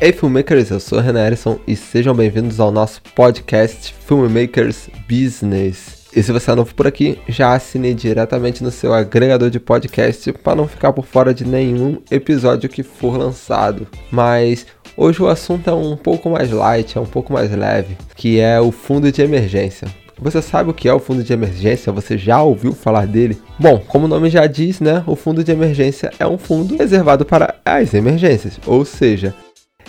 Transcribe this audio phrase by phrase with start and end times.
[0.00, 6.06] Ei filmmakers, eu sou Renan Erison e sejam bem-vindos ao nosso podcast Filmmakers Business.
[6.14, 10.32] E se você é novo por aqui, já assine diretamente no seu agregador de podcast
[10.34, 13.88] para não ficar por fora de nenhum episódio que for lançado.
[14.08, 14.66] Mas
[14.96, 18.60] hoje o assunto é um pouco mais light, é um pouco mais leve, que é
[18.60, 19.88] o fundo de emergência.
[20.20, 21.92] Você sabe o que é o fundo de emergência?
[21.92, 23.36] Você já ouviu falar dele?
[23.58, 25.02] Bom, como o nome já diz, né?
[25.06, 29.34] O fundo de emergência é um fundo reservado para as emergências, ou seja,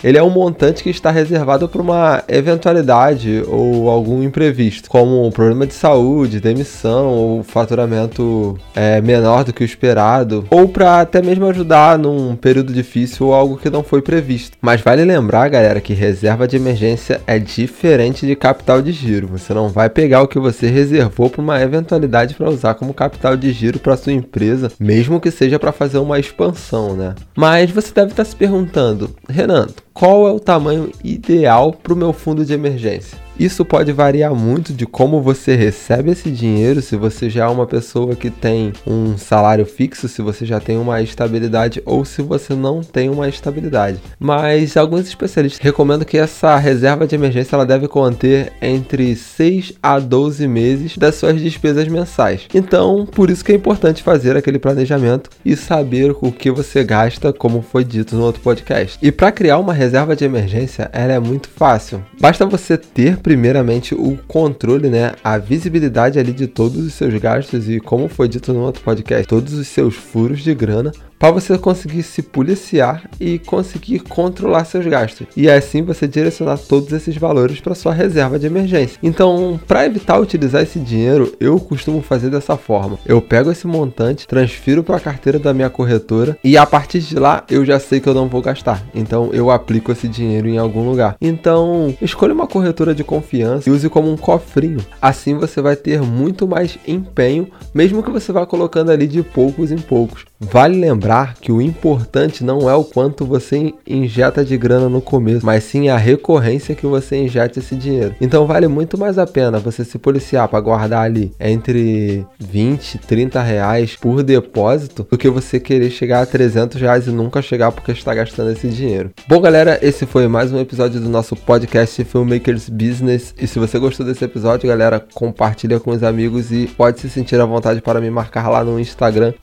[0.02, 5.30] ele é um montante que está reservado para uma eventualidade ou algum imprevisto, como um
[5.30, 11.20] problema de saúde, demissão ou faturamento é, menor do que o esperado, ou para até
[11.22, 14.56] mesmo ajudar num período difícil ou algo que não foi previsto.
[14.60, 19.28] Mas vale lembrar, galera, que reserva de emergência é diferente de capital de giro.
[19.28, 23.36] Você não vai pegar o que você reservou para uma eventualidade para usar como capital
[23.36, 27.14] de giro para sua empresa, mesmo que seja para fazer uma expansão, né?
[27.36, 32.12] Mas você deve estar se perguntando, Renan, qual é o tamanho ideal para o meu
[32.12, 33.18] fundo de emergência?
[33.40, 37.66] Isso pode variar muito de como você recebe esse dinheiro, se você já é uma
[37.66, 42.52] pessoa que tem um salário fixo, se você já tem uma estabilidade ou se você
[42.52, 43.98] não tem uma estabilidade.
[44.18, 49.98] Mas alguns especialistas recomendam que essa reserva de emergência ela deve conter entre 6 a
[49.98, 52.46] 12 meses das suas despesas mensais.
[52.52, 57.32] Então, por isso que é importante fazer aquele planejamento e saber o que você gasta,
[57.32, 58.98] como foi dito no outro podcast.
[59.00, 62.04] E para criar uma reserva de emergência, ela é muito fácil.
[62.20, 67.68] Basta você ter primeiramente o controle, né, a visibilidade ali de todos os seus gastos
[67.68, 70.90] e como foi dito no outro podcast, todos os seus furos de grana
[71.20, 75.26] para você conseguir se policiar e conseguir controlar seus gastos.
[75.36, 78.98] E assim você direcionar todos esses valores para sua reserva de emergência.
[79.02, 82.98] Então, para evitar utilizar esse dinheiro, eu costumo fazer dessa forma.
[83.04, 87.16] Eu pego esse montante, transfiro para a carteira da minha corretora e a partir de
[87.16, 88.82] lá eu já sei que eu não vou gastar.
[88.94, 91.16] Então, eu aplico esse dinheiro em algum lugar.
[91.20, 94.80] Então, escolha uma corretora de confiança e use como um cofrinho.
[95.02, 99.70] Assim você vai ter muito mais empenho, mesmo que você vá colocando ali de poucos
[99.70, 100.29] em poucos.
[100.40, 105.44] Vale lembrar que o importante não é o quanto você injeta de grana no começo,
[105.44, 108.14] mas sim a recorrência que você injeta esse dinheiro.
[108.18, 112.98] Então vale muito mais a pena você se policiar para guardar ali entre 20 e
[112.98, 117.70] 30 reais por depósito do que você querer chegar a 300 reais e nunca chegar
[117.70, 119.10] porque está gastando esse dinheiro.
[119.28, 123.34] Bom, galera, esse foi mais um episódio do nosso podcast Filmmakers Business.
[123.38, 127.38] E se você gostou desse episódio, galera, compartilha com os amigos e pode se sentir
[127.38, 129.34] à vontade para me marcar lá no Instagram,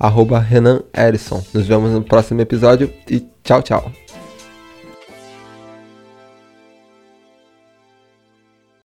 [0.48, 1.44] Renan Erison.
[1.54, 3.92] Nos vemos no próximo episódio e tchau, tchau.